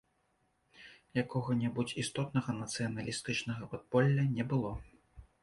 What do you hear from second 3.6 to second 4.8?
падполля не было.